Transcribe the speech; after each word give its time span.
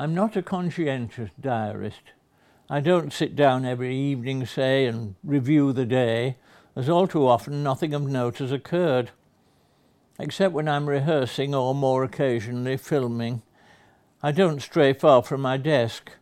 I'm 0.00 0.14
not 0.14 0.34
a 0.34 0.40
conscientious 0.40 1.28
diarist. 1.38 2.14
I 2.70 2.80
don't 2.80 3.12
sit 3.12 3.36
down 3.36 3.66
every 3.66 3.94
evening, 3.94 4.46
say, 4.46 4.86
and 4.86 5.14
review 5.22 5.74
the 5.74 5.84
day, 5.84 6.38
as 6.74 6.88
all 6.88 7.06
too 7.06 7.28
often 7.28 7.62
nothing 7.62 7.92
of 7.92 8.08
note 8.08 8.38
has 8.38 8.50
occurred. 8.50 9.10
Except 10.18 10.54
when 10.54 10.68
I'm 10.68 10.88
rehearsing 10.88 11.54
or 11.54 11.74
more 11.74 12.02
occasionally 12.02 12.78
filming, 12.78 13.42
I 14.22 14.32
don't 14.32 14.62
stray 14.62 14.94
far 14.94 15.22
from 15.22 15.42
my 15.42 15.58
desk. 15.58 16.12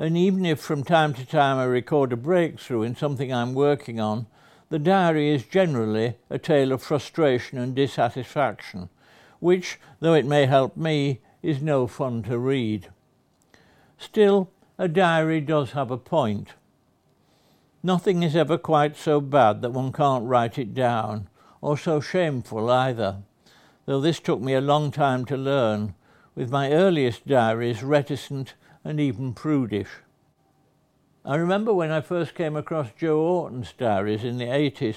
And 0.00 0.18
even 0.18 0.44
if 0.44 0.58
from 0.58 0.82
time 0.82 1.14
to 1.14 1.24
time 1.24 1.58
I 1.58 1.64
record 1.66 2.12
a 2.12 2.16
breakthrough 2.16 2.82
in 2.82 2.96
something 2.96 3.32
I'm 3.32 3.54
working 3.54 4.00
on, 4.00 4.26
the 4.68 4.80
diary 4.80 5.32
is 5.32 5.44
generally 5.44 6.16
a 6.28 6.40
tale 6.40 6.72
of 6.72 6.82
frustration 6.82 7.56
and 7.56 7.72
dissatisfaction, 7.72 8.88
which, 9.38 9.78
though 10.00 10.14
it 10.14 10.26
may 10.26 10.46
help 10.46 10.76
me, 10.76 11.20
is 11.40 11.62
no 11.62 11.86
fun 11.86 12.24
to 12.24 12.36
read. 12.36 12.88
Still, 14.02 14.50
a 14.78 14.88
diary 14.88 15.40
does 15.40 15.70
have 15.72 15.92
a 15.92 15.96
point. 15.96 16.48
Nothing 17.84 18.24
is 18.24 18.34
ever 18.34 18.58
quite 18.58 18.96
so 18.96 19.20
bad 19.20 19.62
that 19.62 19.70
one 19.70 19.92
can't 19.92 20.26
write 20.26 20.58
it 20.58 20.74
down, 20.74 21.28
or 21.60 21.78
so 21.78 22.00
shameful 22.00 22.68
either, 22.68 23.18
though 23.86 24.00
this 24.00 24.18
took 24.18 24.40
me 24.40 24.54
a 24.54 24.60
long 24.60 24.90
time 24.90 25.24
to 25.26 25.36
learn, 25.36 25.94
with 26.34 26.50
my 26.50 26.72
earliest 26.72 27.28
diaries 27.28 27.84
reticent 27.84 28.54
and 28.82 28.98
even 28.98 29.34
prudish. 29.34 30.00
I 31.24 31.36
remember 31.36 31.72
when 31.72 31.92
I 31.92 32.00
first 32.00 32.34
came 32.34 32.56
across 32.56 32.90
Joe 32.98 33.20
Orton's 33.20 33.72
diaries 33.72 34.24
in 34.24 34.38
the 34.38 34.46
80s, 34.46 34.96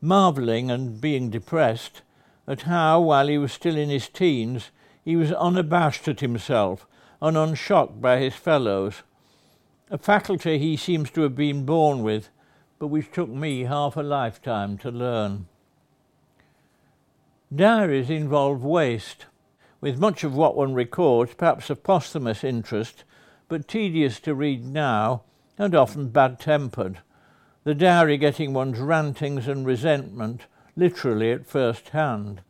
marvelling 0.00 0.70
and 0.70 1.00
being 1.00 1.28
depressed 1.28 2.02
at 2.46 2.62
how, 2.62 3.00
while 3.00 3.26
he 3.26 3.36
was 3.36 3.52
still 3.52 3.76
in 3.76 3.90
his 3.90 4.08
teens, 4.08 4.70
he 5.04 5.16
was 5.16 5.32
unabashed 5.32 6.06
at 6.06 6.20
himself 6.20 6.86
and 7.20 7.36
unshocked 7.36 8.00
by 8.00 8.18
his 8.18 8.34
fellows, 8.34 9.02
a 9.90 9.98
faculty 9.98 10.58
he 10.58 10.76
seems 10.76 11.10
to 11.10 11.22
have 11.22 11.34
been 11.34 11.64
born 11.64 12.02
with, 12.02 12.28
but 12.78 12.88
which 12.88 13.10
took 13.10 13.28
me 13.28 13.64
half 13.64 13.96
a 13.96 14.02
lifetime 14.02 14.78
to 14.78 14.90
learn. 14.90 15.46
Diaries 17.54 18.10
involve 18.10 18.62
waste, 18.62 19.26
with 19.80 19.98
much 19.98 20.22
of 20.22 20.34
what 20.34 20.56
one 20.56 20.74
records 20.74 21.34
perhaps 21.34 21.70
of 21.70 21.82
posthumous 21.82 22.44
interest, 22.44 23.04
but 23.48 23.66
tedious 23.66 24.20
to 24.20 24.34
read 24.34 24.64
now 24.64 25.22
and 25.56 25.74
often 25.74 26.08
bad 26.08 26.38
tempered, 26.38 26.98
the 27.64 27.74
diary 27.74 28.16
getting 28.16 28.52
one's 28.52 28.78
rantings 28.78 29.48
and 29.48 29.66
resentment 29.66 30.46
literally 30.76 31.32
at 31.32 31.46
first 31.46 31.88
hand. 31.88 32.42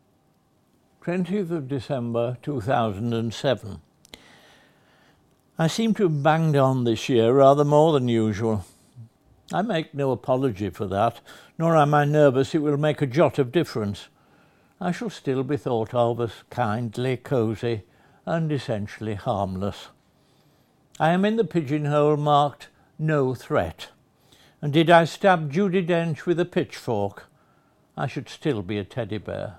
20th 1.02 1.50
of 1.50 1.68
December 1.68 2.36
2007. 2.42 3.80
I 5.60 5.66
seem 5.66 5.92
to 5.94 6.04
have 6.04 6.22
banged 6.22 6.54
on 6.54 6.84
this 6.84 7.08
year 7.08 7.32
rather 7.32 7.64
more 7.64 7.92
than 7.92 8.06
usual. 8.06 8.64
I 9.52 9.62
make 9.62 9.92
no 9.92 10.12
apology 10.12 10.70
for 10.70 10.86
that, 10.86 11.20
nor 11.58 11.76
am 11.76 11.94
I 11.94 12.04
nervous 12.04 12.54
it 12.54 12.62
will 12.62 12.76
make 12.76 13.02
a 13.02 13.06
jot 13.06 13.40
of 13.40 13.50
difference. 13.50 14.06
I 14.80 14.92
shall 14.92 15.10
still 15.10 15.42
be 15.42 15.56
thought 15.56 15.92
of 15.92 16.20
as 16.20 16.30
kindly, 16.48 17.16
cosy, 17.16 17.82
and 18.24 18.52
essentially 18.52 19.14
harmless. 19.14 19.88
I 21.00 21.10
am 21.10 21.24
in 21.24 21.34
the 21.34 21.44
pigeonhole 21.44 22.16
marked 22.16 22.68
no 22.96 23.34
threat. 23.34 23.88
And 24.62 24.72
did 24.72 24.88
I 24.90 25.06
stab 25.06 25.52
Judi 25.52 25.84
Dench 25.84 26.24
with 26.24 26.38
a 26.38 26.44
pitchfork, 26.44 27.24
I 27.96 28.06
should 28.06 28.28
still 28.28 28.62
be 28.62 28.78
a 28.78 28.84
teddy 28.84 29.18
bear. 29.18 29.58